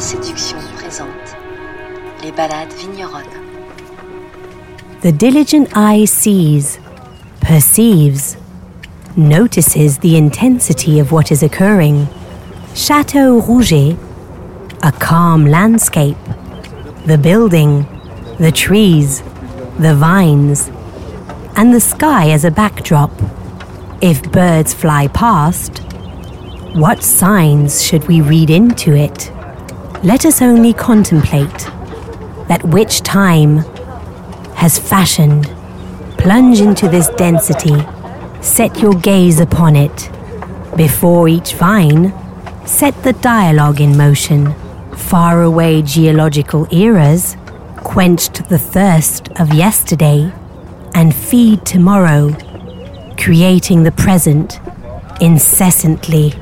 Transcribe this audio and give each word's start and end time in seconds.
Séduction 0.00 0.56
présente 0.78 1.36
les 2.24 2.32
balades 2.32 2.72
vigneronnes. 2.72 3.22
The 5.02 5.12
diligent 5.12 5.68
eye 5.76 6.06
sees, 6.06 6.78
perceives, 7.42 8.38
notices 9.14 9.98
the 9.98 10.16
intensity 10.16 11.00
of 11.00 11.12
what 11.12 11.30
is 11.30 11.42
occurring. 11.42 12.08
Chateau 12.74 13.42
Rouget, 13.42 13.98
a 14.82 14.90
calm 14.90 15.44
landscape, 15.44 16.16
the 17.04 17.18
building, 17.18 17.84
the 18.38 18.50
trees, 18.50 19.22
the 19.78 19.94
vines, 19.94 20.70
and 21.56 21.74
the 21.74 21.80
sky 21.80 22.30
as 22.30 22.46
a 22.46 22.50
backdrop. 22.50 23.12
If 24.00 24.22
birds 24.32 24.72
fly 24.72 25.08
past, 25.08 25.80
what 26.74 27.02
signs 27.02 27.84
should 27.84 28.08
we 28.08 28.22
read 28.22 28.48
into 28.48 28.94
it? 28.94 29.30
Let 30.02 30.24
us 30.24 30.40
only 30.40 30.72
contemplate 30.72 31.58
that 32.48 32.64
which 32.64 33.02
time 33.02 33.58
has 34.54 34.78
fashioned. 34.78 35.44
Plunge 36.16 36.62
into 36.62 36.88
this 36.88 37.08
density, 37.10 37.76
set 38.40 38.80
your 38.80 38.94
gaze 38.94 39.40
upon 39.40 39.76
it. 39.76 40.10
Before 40.74 41.28
each 41.28 41.52
vine, 41.52 42.14
set 42.66 43.02
the 43.02 43.12
dialogue 43.12 43.82
in 43.82 43.94
motion. 43.94 44.54
Far 44.96 45.42
away 45.42 45.82
geological 45.82 46.66
eras 46.74 47.36
quenched 47.76 48.48
the 48.48 48.58
thirst 48.58 49.28
of 49.38 49.52
yesterday 49.52 50.32
and 50.94 51.14
feed 51.14 51.66
tomorrow, 51.66 52.34
creating 53.18 53.82
the 53.82 53.92
present 53.92 54.60
incessantly. 55.20 56.32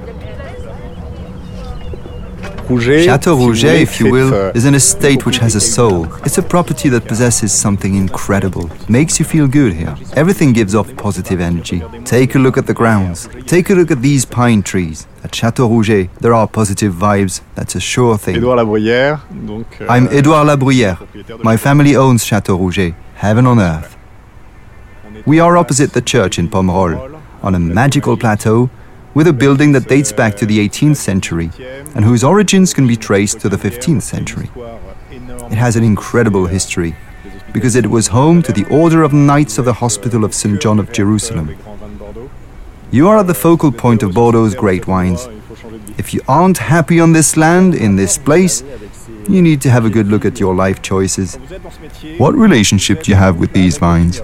Chateau 2.69 3.35
Rouget, 3.35 3.81
if 3.81 3.99
you 3.99 4.13
will, 4.13 4.33
is 4.55 4.67
an 4.67 4.75
estate 4.75 5.25
which 5.25 5.39
has 5.39 5.55
a 5.55 5.61
soul. 5.61 6.07
It's 6.27 6.37
a 6.37 6.43
property 6.43 6.91
that 6.91 7.07
possesses 7.09 7.51
something 7.51 7.95
incredible. 7.95 8.69
Makes 8.91 9.19
you 9.19 9.25
feel 9.25 9.49
good 9.49 9.73
here. 9.73 9.97
Everything 10.15 10.53
gives 10.53 10.75
off 10.75 10.95
positive 10.97 11.41
energy. 11.41 11.83
Take 12.05 12.35
a 12.35 12.39
look 12.39 12.59
at 12.59 12.67
the 12.67 12.75
grounds. 12.75 13.27
Take 13.47 13.71
a 13.71 13.75
look 13.75 13.91
at 13.91 14.03
these 14.03 14.27
pine 14.27 14.63
trees. 14.63 15.07
At 15.25 15.35
Chateau 15.35 15.67
Rouget, 15.67 16.11
there 16.21 16.35
are 16.35 16.47
positive 16.47 16.93
vibes. 16.93 17.41
That's 17.55 17.75
a 17.75 17.81
sure 17.81 18.19
thing. 18.19 18.37
Édouard 18.37 18.57
Labruyère. 18.57 19.21
Donc, 19.47 19.67
euh, 19.81 19.87
I'm 19.89 20.07
Édouard 20.09 20.45
Labruyère. 20.45 20.99
My 21.43 21.57
family 21.57 21.97
owns 21.97 22.23
Chateau 22.23 22.59
Rouget, 22.59 22.95
heaven 23.15 23.47
on 23.47 23.59
earth. 23.59 23.97
We 25.27 25.41
are 25.41 25.57
opposite 25.57 25.95
the 25.95 26.03
church 26.03 26.39
in 26.39 26.49
Pomerol, 26.49 27.19
on 27.43 27.55
a 27.55 27.59
magical 27.59 28.17
plateau 28.19 28.69
with 29.19 29.27
a 29.27 29.33
building 29.33 29.73
that 29.73 29.89
dates 29.89 30.13
back 30.13 30.37
to 30.37 30.47
the 30.47 30.61
18th 30.61 30.95
century 30.95 31.51
and 31.97 32.05
whose 32.05 32.23
origins 32.23 32.73
can 32.73 32.87
be 32.87 32.95
traced 32.95 33.41
to 33.41 33.49
the 33.49 33.57
15th 33.57 34.03
century. 34.03 34.49
It 35.51 35.59
has 35.59 35.75
an 35.75 35.83
incredible 35.83 36.47
history 36.47 36.95
because 37.53 37.75
it 37.75 37.89
was 37.89 38.07
home 38.07 38.43
to 38.43 38.53
the 38.53 38.65
Order 38.71 39.03
of 39.03 39.13
Knights 39.13 39.59
of 39.59 39.65
the 39.65 39.73
Hospital 39.73 40.25
of 40.25 40.33
St. 40.33 40.63
John 40.63 40.79
of 40.79 40.93
Jerusalem. 40.93 41.57
You 42.93 43.09
are 43.09 43.19
at 43.19 43.27
the 43.27 43.35
focal 43.35 43.73
point 43.73 44.05
of 44.05 44.13
Bordeaux's 44.13 44.55
great 44.55 44.87
wines. 44.87 45.27
If 45.99 46.15
you 46.15 46.21
aren't 46.29 46.59
happy 46.59 47.01
on 47.01 47.13
this 47.13 47.37
land, 47.37 47.75
in 47.75 47.97
this 47.97 48.19
place, 48.19 48.63
you 49.29 49.43
need 49.43 49.61
to 49.63 49.71
have 49.71 49.85
a 49.85 49.91
good 49.91 50.07
look 50.07 50.25
at 50.25 50.39
your 50.39 50.55
life 50.55 50.81
choices. 50.81 51.35
What 52.19 52.37
relationship 52.37 53.03
do 53.03 53.11
you 53.11 53.17
have 53.17 53.41
with 53.41 53.53
these 53.53 53.79
vines? 53.79 54.21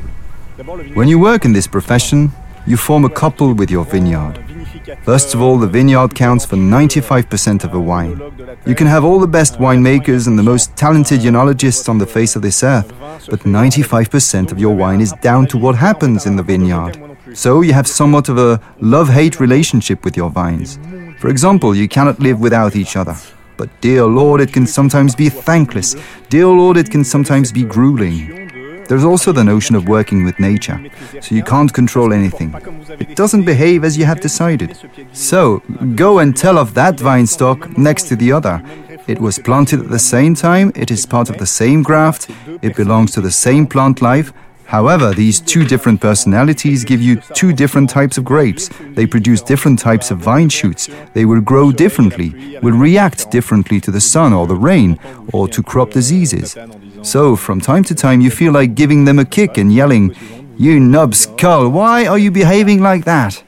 When 0.95 1.09
you 1.09 1.19
work 1.19 1.45
in 1.45 1.53
this 1.53 1.67
profession, 1.67 2.31
you 2.65 2.77
form 2.77 3.05
a 3.05 3.11
couple 3.11 3.55
with 3.55 3.73
your 3.73 3.85
vineyard. 3.85 4.54
First 5.03 5.35
of 5.35 5.41
all, 5.41 5.59
the 5.59 5.67
vineyard 5.67 6.15
counts 6.15 6.45
for 6.45 6.57
95% 6.57 7.65
of 7.65 7.75
a 7.75 7.81
wine. 7.81 8.21
You 8.67 8.75
can 8.75 8.87
have 8.87 9.05
all 9.05 9.19
the 9.19 9.27
best 9.27 9.55
winemakers 9.55 10.27
and 10.27 10.39
the 10.39 10.43
most 10.43 10.77
talented 10.77 11.21
enologists 11.21 11.89
on 11.89 11.99
the 11.99 12.07
face 12.07 12.37
of 12.37 12.43
this 12.43 12.63
earth, 12.63 12.93
but 13.31 13.41
95% 13.41 14.53
of 14.53 14.59
your 14.59 14.75
wine 14.75 15.01
is 15.01 15.13
down 15.23 15.47
to 15.49 15.59
what 15.59 15.75
happens 15.77 16.27
in 16.27 16.37
the 16.37 16.43
vineyard. 16.43 16.99
So 17.33 17.63
you 17.63 17.73
have 17.73 17.87
somewhat 17.87 18.29
of 18.29 18.39
a 18.39 18.61
love 18.81 19.09
hate 19.09 19.41
relationship 19.41 20.05
with 20.05 20.17
your 20.17 20.31
vines. 20.31 20.79
For 21.19 21.29
example, 21.29 21.75
you 21.75 21.89
cannot 21.89 22.21
live 22.21 22.41
without 22.41 22.77
each 22.77 22.97
other. 22.97 23.17
But 23.57 23.71
dear 23.81 24.05
Lord, 24.05 24.41
it 24.41 24.53
can 24.53 24.67
sometimes 24.67 25.15
be 25.15 25.29
thankless. 25.29 25.97
Dear 26.29 26.49
Lord, 26.49 26.77
it 26.77 26.91
can 26.91 27.05
sometimes 27.05 27.53
be 27.53 27.65
grueling. 27.65 28.51
There's 28.89 29.05
also 29.05 29.33
the 29.33 29.45
notion 29.45 29.75
of 29.77 29.89
working 29.89 30.25
with 30.25 30.39
nature, 30.39 30.79
so 31.21 31.35
you 31.35 31.43
can't 31.43 31.73
control 31.73 32.13
anything. 32.13 32.55
It 32.99 33.17
doesn't 33.17 33.45
behave 33.45 33.85
as 33.85 33.97
you 33.99 34.05
have 34.05 34.21
decided. 34.21 34.79
So, 35.13 35.63
go 35.95 36.19
and 36.19 36.37
tell 36.37 36.59
of 36.59 36.75
that 36.75 37.01
vine 37.01 37.27
stock 37.27 37.77
next 37.79 38.09
to 38.09 38.17
the 38.17 38.33
other. 38.33 38.63
It 39.07 39.21
was 39.21 39.39
planted 39.39 39.81
at 39.81 39.91
the 39.91 39.99
same 39.99 40.35
time, 40.35 40.73
it 40.75 40.91
is 40.91 41.07
part 41.07 41.29
of 41.31 41.39
the 41.39 41.47
same 41.47 41.83
graft, 41.83 42.31
it 42.63 42.75
belongs 42.75 43.13
to 43.13 43.21
the 43.21 43.31
same 43.31 43.67
plant 43.67 44.01
life. 44.01 44.33
However, 44.75 45.15
these 45.15 45.39
two 45.39 45.65
different 45.65 46.01
personalities 46.01 46.83
give 46.83 47.01
you 47.01 47.15
two 47.33 47.53
different 47.53 47.89
types 47.89 48.19
of 48.19 48.25
grapes. 48.25 48.69
They 48.97 49.07
produce 49.07 49.41
different 49.41 49.79
types 49.79 50.11
of 50.11 50.19
vine 50.19 50.49
shoots. 50.49 50.89
They 51.13 51.25
will 51.25 51.41
grow 51.41 51.71
differently, 51.71 52.59
will 52.61 52.77
react 52.89 53.31
differently 53.31 53.79
to 53.83 53.93
the 53.93 54.01
sun 54.01 54.33
or 54.33 54.49
the 54.49 54.57
rain, 54.57 54.99
or 55.33 55.47
to 55.47 55.63
crop 55.63 55.93
diseases. 55.93 56.57
So, 57.03 57.37
from 57.37 57.61
time 57.61 57.85
to 57.85 57.95
time, 57.95 58.21
you 58.21 58.33
feel 58.33 58.53
like 58.53 58.75
giving 58.75 59.05
them 59.05 59.21
a 59.21 59.25
kick 59.25 59.59
and 59.59 59.73
yelling, 59.73 60.17
You 60.57 60.81
numbskull, 60.81 61.69
why 61.69 62.07
are 62.07 62.19
you 62.19 62.33
behaving 62.33 62.83
like 62.83 63.05
that? 63.05 63.45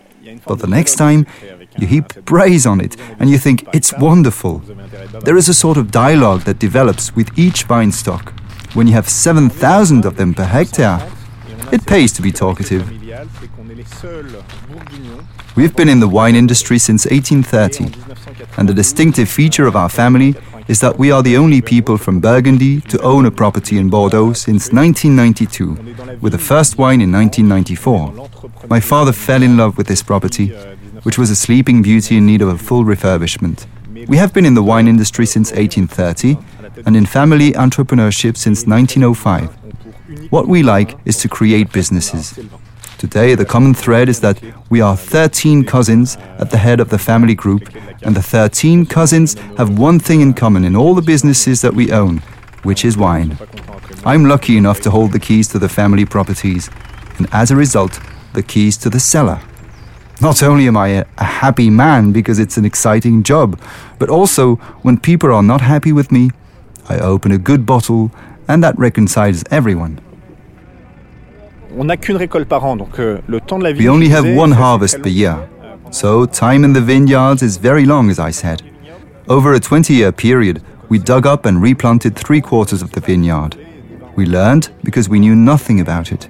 But 0.47 0.61
the 0.61 0.69
next 0.69 0.95
time, 0.95 1.27
you 1.77 1.89
heap 1.89 2.25
praise 2.25 2.67
on 2.67 2.81
it 2.81 2.97
and 3.19 3.29
you 3.29 3.39
think 3.39 3.67
it's 3.75 3.93
wonderful. 3.99 4.63
There 5.25 5.37
is 5.37 5.49
a 5.49 5.55
sort 5.55 5.77
of 5.77 5.91
dialogue 5.91 6.43
that 6.43 6.61
develops 6.61 7.17
with 7.17 7.37
each 7.37 7.65
vine 7.65 7.91
stock. 7.91 8.33
When 8.75 8.87
you 8.87 8.93
have 8.93 9.09
7,000 9.09 10.05
of 10.05 10.17
them 10.17 10.35
per 10.35 10.45
hectare, 10.45 11.01
it 11.73 11.87
pays 11.87 12.13
to 12.13 12.23
be 12.23 12.33
talkative. 12.33 12.89
We've 15.57 15.75
been 15.75 15.89
in 15.89 16.01
the 16.01 16.09
wine 16.09 16.37
industry 16.37 16.79
since 16.79 17.07
1830, 17.07 17.85
and 18.59 18.69
the 18.69 18.75
distinctive 18.75 19.29
feature 19.29 19.67
of 19.67 19.77
our 19.77 19.89
family 19.89 20.35
is 20.69 20.81
that 20.81 20.99
we 20.99 21.11
are 21.11 21.23
the 21.23 21.37
only 21.37 21.63
people 21.63 21.97
from 21.97 22.21
Burgundy 22.21 22.81
to 22.83 23.01
own 23.01 23.27
a 23.27 23.31
property 23.31 23.79
in 23.79 23.89
Bordeaux 23.89 24.33
since 24.33 24.73
1992, 24.73 26.19
with 26.21 26.33
the 26.33 26.39
first 26.39 26.77
wine 26.77 27.01
in 27.01 27.13
1994. 27.13 28.67
My 28.69 28.81
father 28.81 29.13
fell 29.13 29.43
in 29.43 29.57
love 29.57 29.79
with 29.79 29.87
this 29.87 30.03
property, 30.03 30.49
which 31.05 31.19
was 31.19 31.31
a 31.31 31.37
sleeping 31.37 31.83
beauty 31.83 32.17
in 32.17 32.27
need 32.27 32.43
of 32.43 32.49
a 32.49 32.59
full 32.59 32.85
refurbishment. 32.85 33.67
We 34.09 34.17
have 34.19 34.33
been 34.35 34.45
in 34.45 34.55
the 34.55 34.63
wine 34.63 34.89
industry 34.89 35.27
since 35.27 35.53
1830 35.53 36.37
and 36.85 36.97
in 36.97 37.07
family 37.07 37.53
entrepreneurship 37.53 38.37
since 38.37 38.67
1905. 38.67 39.66
What 40.31 40.49
we 40.49 40.63
like 40.63 40.99
is 41.05 41.19
to 41.19 41.29
create 41.29 41.73
businesses. 41.73 42.39
Today, 42.99 43.35
the 43.35 43.45
common 43.45 43.75
thread 43.75 44.09
is 44.09 44.21
that 44.21 44.41
we 44.71 44.81
are 44.81 44.97
13 44.97 45.65
cousins 45.65 46.17
at 46.39 46.51
the 46.51 46.57
head 46.57 46.81
of 46.81 46.89
the 46.89 46.99
family 46.99 47.35
group, 47.35 47.69
and 48.03 48.17
the 48.17 48.23
13 48.23 48.87
cousins 48.87 49.35
have 49.59 49.79
one 49.79 49.99
thing 49.99 50.21
in 50.21 50.33
common 50.33 50.65
in 50.65 50.75
all 50.75 50.95
the 50.95 51.03
businesses 51.03 51.61
that 51.61 51.75
we 51.75 51.93
own, 51.93 52.19
which 52.63 52.85
is 52.85 52.97
wine. 52.97 53.39
I'm 54.05 54.25
lucky 54.25 54.57
enough 54.57 54.81
to 54.81 54.91
hold 54.91 55.13
the 55.13 55.21
keys 55.21 55.49
to 55.49 55.59
the 55.59 55.69
family 55.69 56.05
properties, 56.05 56.71
and 57.19 57.29
as 57.33 57.51
a 57.51 57.57
result, 57.57 58.01
the 58.33 58.43
keys 58.43 58.77
to 58.79 58.91
the 58.91 59.01
cellar. 59.01 59.41
Not 60.21 60.43
only 60.43 60.67
am 60.67 60.77
I 60.77 60.89
a, 60.89 61.05
a 61.19 61.25
happy 61.25 61.69
man 61.69 62.13
because 62.13 62.39
it's 62.39 62.57
an 62.57 62.65
exciting 62.65 63.23
job, 63.23 63.61
but 63.99 64.09
also 64.09 64.57
when 64.83 64.99
people 64.99 65.33
are 65.33 65.43
not 65.43 65.61
happy 65.61 65.93
with 65.93 66.11
me, 66.11 66.31
I 66.89 66.99
open 66.99 67.33
a 67.33 67.39
good 67.39 67.67
bottle, 67.67 68.11
and 68.49 68.65
that 68.65 68.79
reconciles 68.79 69.45
everyone. 69.51 70.01
On 71.75 71.85
n'a 71.85 71.97
qu'une 71.97 72.17
récolte 72.17 72.49
par 72.49 72.65
an, 72.65 72.77
donc 72.77 72.99
euh, 72.99 73.19
le 73.27 73.41
temps 73.41 73.59
de 73.59 73.65
la 73.65 73.73
vie. 73.73 73.81
We 73.81 73.89
only 73.89 74.11
have 74.11 74.25
one 74.37 74.53
harvest 74.53 75.03
per 75.03 75.09
year, 75.09 75.37
so 75.91 76.27
time 76.27 76.65
in 76.65 76.73
the 76.73 76.81
vineyards 76.81 77.43
is 77.43 77.59
very 77.59 77.85
long, 77.85 78.11
as 78.11 78.19
I 78.19 78.33
said. 78.33 78.63
Over 79.29 79.55
a 79.55 79.61
20 79.61 79.93
year 79.93 80.13
period, 80.13 80.63
we 80.89 80.99
dug 80.99 81.27
up 81.27 81.47
and 81.47 81.61
replanted 81.61 82.15
three 82.15 82.41
quarters 82.41 82.83
of 82.83 82.93
the 82.93 83.01
vineyard. 83.01 83.57
We 84.15 84.27
learned 84.27 84.71
because 84.85 85.09
we 85.09 85.19
knew 85.19 85.35
nothing 85.35 85.81
about 85.81 86.13
it. 86.13 86.29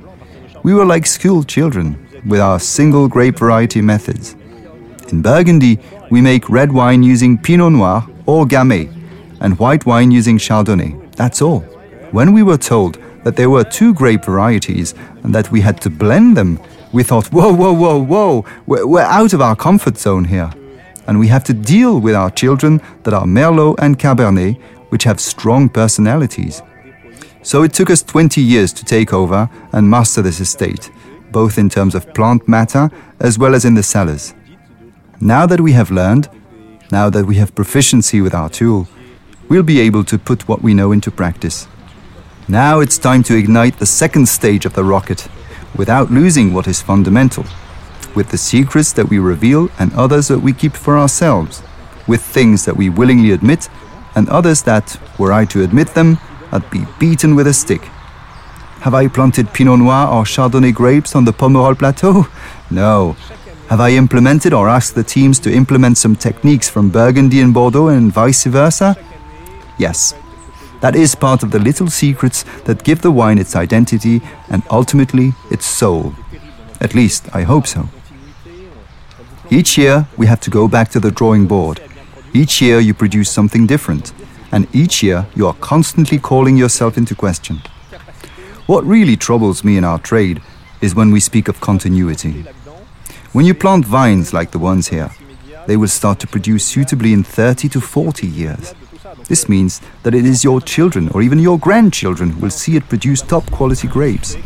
We 0.63 0.73
were 0.73 0.87
like 0.87 1.07
school 1.07 1.45
children 1.45 1.97
with 2.27 2.41
our 2.41 2.59
single 2.59 3.07
grape 3.07 3.39
variety 3.39 3.83
methods. 3.83 4.35
In 5.13 5.23
Burgundy, 5.23 5.79
we 6.11 6.21
make 6.21 6.49
red 6.49 6.73
wine 6.73 7.03
using 7.03 7.39
Pinot 7.39 7.73
Noir 7.73 8.05
or 8.27 8.47
Gamay, 8.47 8.93
and 9.41 9.59
white 9.59 9.87
wine 9.87 10.11
using 10.11 10.39
Chardonnay. 10.39 11.15
That's 11.15 11.41
all. 11.43 11.61
When 12.11 12.33
we 12.33 12.43
were 12.43 12.59
told 12.59 12.99
that 13.27 13.35
there 13.35 13.51
were 13.51 13.65
two 13.65 13.93
grape 13.93 14.25
varieties 14.25 14.95
and 15.25 15.35
that 15.35 15.51
we 15.51 15.61
had 15.61 15.81
to 15.81 15.91
blend 15.91 16.37
them, 16.37 16.61
we 16.93 17.03
thought, 17.03 17.27
whoa, 17.33 17.53
whoa, 17.53 17.73
whoa, 17.73 18.01
whoa, 18.01 18.45
we're, 18.67 18.87
we're 18.87 19.01
out 19.01 19.33
of 19.33 19.41
our 19.41 19.57
comfort 19.57 19.99
zone 19.99 20.25
here. 20.25 20.49
And 21.09 21.19
we 21.19 21.27
have 21.27 21.43
to 21.43 21.53
deal 21.53 21.99
with 21.99 22.15
our 22.15 22.31
children 22.31 22.81
that 23.03 23.13
are 23.13 23.25
Merlot 23.27 23.81
and 23.81 23.99
Cabernet, 23.99 24.61
which 24.91 25.03
have 25.03 25.19
strong 25.19 25.69
personalities. 25.69 26.63
So 27.43 27.65
it 27.65 27.73
took 27.73 27.91
us 27.91 28.01
20 28.01 28.41
years 28.41 28.73
to 28.75 28.85
take 28.85 29.13
over 29.13 29.51
and 29.73 29.91
master 29.91 30.23
this 30.23 30.39
estate, 30.39 30.89
both 31.33 31.59
in 31.59 31.69
terms 31.69 31.97
of 31.97 32.15
plant 32.15 32.47
matter 32.47 32.93
as 33.19 33.41
well 33.41 33.57
as 33.57 33.65
in 33.65 33.75
the 33.75 33.83
cellars. 33.83 34.35
Now 35.21 35.47
that 35.47 35.61
we 35.61 35.73
have 35.73 35.91
learned, 35.91 36.29
now 36.93 37.11
that 37.11 37.27
we 37.27 37.35
have 37.39 37.57
proficiency 37.57 38.21
with 38.21 38.35
our 38.35 38.49
tool, 38.49 38.87
we'll 39.49 39.65
be 39.65 39.81
able 39.81 40.05
to 40.05 40.17
put 40.17 40.47
what 40.47 40.63
we 40.63 40.75
know 40.75 40.93
into 40.93 41.11
practice. 41.11 41.67
Now 42.49 42.79
it's 42.79 42.97
time 42.97 43.25
to 43.25 43.37
ignite 43.37 43.79
the 43.79 43.87
second 43.87 44.29
stage 44.29 44.67
of 44.67 44.75
the 44.75 44.85
rocket 44.85 45.29
without 45.77 46.13
losing 46.13 46.55
what 46.55 46.69
is 46.69 46.81
fundamental, 46.81 47.45
with 48.15 48.31
the 48.31 48.39
secrets 48.39 48.93
that 48.93 49.09
we 49.09 49.19
reveal 49.19 49.69
and 49.81 49.93
others 49.95 50.29
that 50.29 50.39
we 50.39 50.53
keep 50.53 50.75
for 50.75 50.97
ourselves, 50.97 51.63
with 52.07 52.23
things 52.23 52.65
that 52.65 52.77
we 52.77 52.89
willingly 52.89 53.33
admit 53.33 53.69
and 54.15 54.29
others 54.29 54.63
that, 54.63 54.99
were 55.19 55.33
I 55.33 55.45
to 55.47 55.65
admit 55.65 55.89
them, 55.95 56.19
I'd 56.53 56.71
be 56.71 56.87
beaten 57.01 57.35
with 57.35 57.49
a 57.49 57.53
stick. 57.53 57.83
Have 58.81 58.95
I 58.95 59.09
planted 59.09 59.53
Pinot 59.53 59.81
Noir 59.81 60.07
or 60.07 60.25
Chardonnay 60.25 60.73
grapes 60.73 61.17
on 61.17 61.25
the 61.25 61.33
Pomerol 61.33 61.77
Plateau? 61.77 62.27
No. 62.71 63.17
Have 63.69 63.81
I 63.81 63.91
implemented 63.91 64.53
or 64.53 64.69
asked 64.69 64.95
the 64.95 65.03
teams 65.03 65.41
to 65.41 65.53
implement 65.53 65.99
some 65.99 66.15
techniques 66.15 66.69
from 66.69 66.91
Burgundy 66.91 67.41
and 67.41 67.53
Bordeaux 67.53 67.89
and 67.89 68.13
vice 68.13 68.45
versa? 68.45 68.97
Yes. 69.79 70.15
That 70.87 70.95
is 70.95 71.17
part 71.17 71.43
of 71.43 71.51
the 71.51 71.59
little 71.59 71.91
secrets 71.91 72.45
that 72.63 72.85
give 72.85 73.03
the 73.03 73.11
wine 73.11 73.39
its 73.39 73.57
identity 73.57 74.21
and 74.49 74.63
ultimately 74.71 75.33
its 75.51 75.67
soul. 75.67 76.15
At 76.81 76.95
least, 76.95 77.29
I 77.35 77.43
hope 77.43 77.67
so. 77.67 77.89
Each 79.51 79.77
year, 79.77 80.07
we 80.17 80.27
have 80.27 80.39
to 80.43 80.49
go 80.49 80.69
back 80.69 80.91
to 80.91 81.01
the 81.01 81.11
drawing 81.11 81.49
board. 81.49 81.81
Each 82.33 82.63
year, 82.63 82.79
you 82.79 82.95
produce 82.95 83.29
something 83.29 83.67
different. 83.67 84.13
And 84.53 84.69
each 84.73 85.03
year, 85.03 85.27
you 85.35 85.49
are 85.49 85.55
constantly 85.55 86.21
calling 86.21 86.57
yourself 86.57 86.97
into 86.97 87.17
question. 87.17 87.63
What 88.67 88.85
really 88.85 89.17
troubles 89.17 89.65
me 89.65 89.77
in 89.77 89.83
our 89.83 89.99
trade 89.99 90.41
is 90.81 90.95
when 90.95 91.11
we 91.11 91.19
speak 91.19 91.49
of 91.49 91.61
continuity. 91.61 92.45
When 93.33 93.45
you 93.45 93.55
plant 93.55 93.85
vines 93.85 94.33
like 94.33 94.53
the 94.53 94.61
ones 94.61 94.87
here, 94.87 95.11
they 95.67 95.77
will 95.77 95.89
start 95.89 96.21
to 96.21 96.29
produce 96.29 96.65
suitably 96.65 97.13
in 97.13 97.25
30 97.25 97.69
to 97.71 97.81
40 97.81 98.25
years. 98.25 98.73
This 99.29 99.49
means 99.49 99.81
that 100.05 100.15
it 100.15 100.25
is 100.25 100.45
your 100.45 100.61
children 100.61 101.09
or 101.09 101.21
even 101.21 101.41
your 101.41 101.59
grandchildren 101.59 102.31
who 102.31 102.41
will 102.43 102.51
see 102.51 102.77
it 102.77 102.89
produce 102.89 103.23
top 103.23 103.51
quality 103.51 103.89
grapes. 103.89 104.37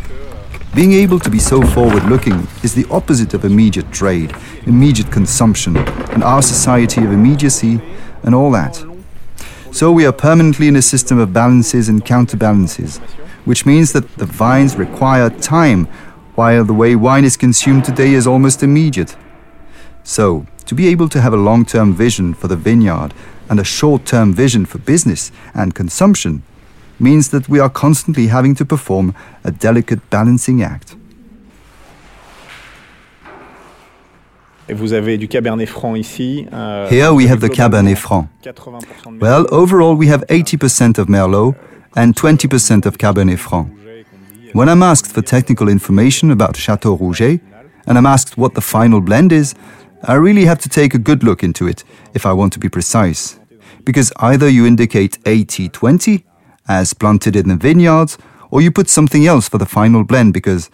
Being 0.75 0.93
able 0.93 1.19
to 1.19 1.29
be 1.29 1.39
so 1.39 1.61
forward 1.61 2.05
looking 2.05 2.47
is 2.63 2.75
the 2.75 2.87
opposite 2.91 3.35
of 3.35 3.45
immediate 3.45 3.93
trade, 3.93 4.35
immediate 4.67 5.11
consumption, 5.13 5.77
and 5.77 6.25
our 6.25 6.41
society 6.41 7.05
of 7.05 7.13
immediacy 7.13 7.81
and 8.23 8.35
all 8.35 8.51
that. 8.53 8.83
So 9.73 9.93
we 9.93 10.07
are 10.07 10.13
permanently 10.13 10.69
in 10.69 10.77
a 10.77 10.83
system 10.83 11.19
of 11.19 11.33
balances 11.33 11.89
and 11.89 12.05
counterbalances, 12.05 12.99
which 13.45 13.67
means 13.67 13.93
that 13.93 14.17
the 14.17 14.27
vines 14.27 14.77
require 14.77 15.29
time, 15.29 15.87
while 16.37 16.65
the 16.65 16.73
way 16.73 16.97
wine 16.97 17.25
is 17.25 17.37
consumed 17.37 17.85
today 17.85 18.15
is 18.15 18.27
almost 18.27 18.63
immediate. 18.63 19.17
So, 20.05 20.47
to 20.67 20.75
be 20.75 20.89
able 20.89 21.09
to 21.11 21.21
have 21.21 21.35
a 21.35 21.37
long 21.37 21.65
term 21.65 21.93
vision 21.93 22.33
for 22.33 22.49
the 22.49 22.57
vineyard 22.57 23.13
and 23.51 23.61
a 23.61 23.65
short 23.65 24.07
term 24.07 24.33
vision 24.33 24.65
for 24.65 24.79
business 24.79 25.31
and 25.53 25.75
consumption 25.75 26.43
means 26.99 27.29
that 27.31 27.49
we 27.49 27.61
are 27.61 27.69
constantly 27.71 28.29
having 28.29 28.55
to 28.55 28.65
perform 28.65 29.15
a 29.45 29.51
delicate 29.51 30.01
balancing 30.11 30.63
act. 30.63 30.97
vous 34.73 34.93
avez 34.93 35.19
du 35.19 35.27
Cabernet 35.27 35.67
Franc 35.67 35.97
ici. 35.97 36.47
Euh, 36.53 36.89
Here 36.89 37.13
we 37.13 37.27
have 37.29 37.41
the 37.41 37.49
Cabernet 37.49 37.97
Franc. 37.97 38.29
Well, 39.21 39.47
overall 39.51 39.97
we 39.97 40.07
have 40.09 40.25
80% 40.29 40.99
of 40.99 41.09
Merlot 41.09 41.57
and 41.97 42.15
20% 42.15 42.87
of 42.87 42.97
Cabernet 42.97 43.37
Franc. 43.37 43.69
When 44.53 44.69
I'm 44.69 44.83
asked 44.83 45.11
for 45.13 45.23
technical 45.23 45.69
information 45.69 46.31
about 46.31 46.57
Chateau 46.57 46.97
Rouget, 46.97 47.41
and 47.87 47.99
I'm 47.99 48.07
asked 48.07 48.37
what 48.37 48.55
the 48.55 48.61
final 48.61 49.01
blend 49.01 49.33
is, 49.33 49.55
I 50.05 50.15
really 50.15 50.45
have 50.45 50.59
to 50.61 50.69
take 50.69 50.95
a 50.95 50.99
good 50.99 51.25
look 51.25 51.43
into 51.43 51.67
it 51.67 51.83
if 52.15 52.25
I 52.25 52.33
want 52.33 52.53
to 52.53 52.61
be 52.61 52.69
precise. 52.69 53.40
Because 53.85 54.13
either 54.17 54.49
you 54.49 54.67
indicate 54.67 55.19
80 55.27 55.69
20, 55.69 56.25
as 56.69 56.95
planted 56.95 57.37
in 57.37 57.49
the 57.49 57.57
vineyards, 57.57 58.19
or 58.51 58.61
you 58.61 58.71
put 58.71 58.89
something 58.89 59.27
else 59.27 59.49
for 59.49 59.59
the 59.59 59.67
final 59.67 60.05
blend 60.05 60.33
because, 60.33 60.71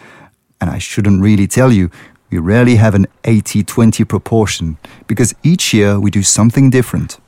and 0.61 0.71
I 0.71 0.79
shouldn't 0.79 1.23
really 1.23 1.47
tell 1.47 1.73
you, 1.73 1.91
we 2.31 2.39
rarely 2.39 2.77
have 2.77 2.95
an 2.95 3.07
80 3.25 3.63
20 3.65 4.05
proportion 4.05 4.79
because 5.07 5.35
each 5.43 5.73
year 5.73 6.01
we 6.01 6.11
do 6.11 6.23
something 6.23 6.71
different. 6.71 7.19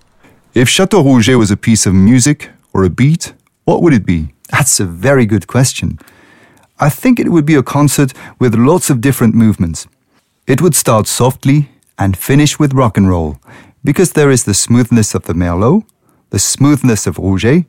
If 0.54 0.68
Chateau 0.68 1.02
Rouget 1.02 1.38
was 1.38 1.50
a 1.50 1.56
piece 1.56 1.86
of 1.86 1.94
music 1.94 2.50
or 2.72 2.84
a 2.84 2.90
beat, 2.90 3.32
what 3.64 3.82
would 3.82 3.94
it 3.94 4.04
be? 4.04 4.34
That's 4.50 4.80
a 4.80 4.84
very 4.84 5.26
good 5.26 5.46
question. 5.46 5.98
I 6.80 6.88
think 6.88 7.18
it 7.18 7.30
would 7.30 7.44
be 7.44 7.54
a 7.54 7.62
concert 7.62 8.12
with 8.38 8.54
lots 8.54 8.90
of 8.90 9.00
different 9.00 9.34
movements. 9.34 9.86
It 10.46 10.62
would 10.62 10.74
start 10.74 11.06
softly 11.06 11.68
and 11.98 12.16
finish 12.16 12.58
with 12.58 12.72
rock 12.72 12.96
and 12.96 13.08
roll 13.08 13.38
because 13.84 14.12
there 14.12 14.30
is 14.30 14.44
the 14.44 14.54
smoothness 14.54 15.14
of 15.14 15.24
the 15.24 15.34
Merlot, 15.34 15.82
the 16.30 16.38
smoothness 16.38 17.06
of 17.06 17.16
Rouget, 17.16 17.66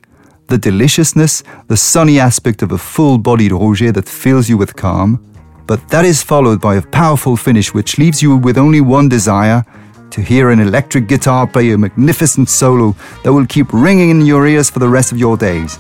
the 0.48 0.58
deliciousness, 0.58 1.44
the 1.68 1.78
sunny 1.78 2.20
aspect 2.20 2.62
of 2.62 2.72
a 2.72 2.78
full 2.78 3.18
bodied 3.18 3.52
Rouget 3.52 3.94
that 3.94 4.08
fills 4.08 4.50
you 4.50 4.58
with 4.58 4.76
calm, 4.76 5.24
but 5.68 5.88
that 5.90 6.06
is 6.06 6.24
followed 6.24 6.60
by 6.60 6.76
a 6.76 6.82
powerful 6.82 7.38
finish 7.38 7.74
which 7.74 7.98
leaves 7.98 8.22
you 8.22 8.36
with 8.36 8.58
only 8.58 8.82
one 8.82 9.08
desire 9.08 9.64
to 10.10 10.22
hear 10.22 10.50
an 10.50 10.60
electric 10.60 11.08
guitar 11.08 11.46
play 11.46 11.72
a 11.72 11.78
magnificent 11.78 12.50
solo 12.50 12.96
that 13.24 13.32
will 13.32 13.46
keep 13.46 13.72
ringing 13.72 14.10
in 14.10 14.26
your 14.26 14.48
ears 14.48 14.70
for 14.70 14.80
the 14.80 14.90
rest 14.90 15.12
of 15.12 15.20
your 15.20 15.38
days. 15.38 15.78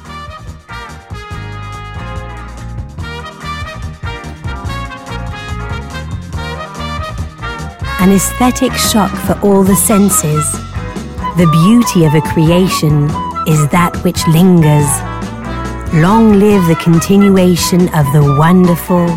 An 8.02 8.12
aesthetic 8.12 8.72
shock 8.74 9.12
for 9.26 9.38
all 9.46 9.64
the 9.64 9.76
senses. 9.76 10.52
The 11.36 11.50
beauty 11.52 12.06
of 12.06 12.14
a 12.14 12.22
creation 12.22 13.04
is 13.46 13.68
that 13.70 14.00
which 14.06 14.26
lingers. 14.28 14.88
Long 15.94 16.40
live 16.40 16.66
the 16.68 16.80
continuation 16.82 17.90
of 17.90 18.06
the 18.14 18.36
wonderful, 18.40 19.10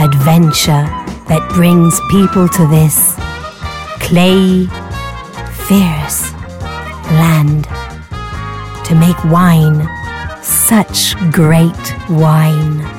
adventure 0.00 0.88
that 1.28 1.46
brings 1.54 2.00
people 2.10 2.48
to 2.48 2.66
this 2.68 3.14
clay, 4.00 4.66
fierce 5.68 6.32
land 7.20 7.64
to 8.86 8.94
make 8.94 9.22
wine, 9.24 9.86
such 10.42 11.16
great 11.32 11.84
wine. 12.08 12.93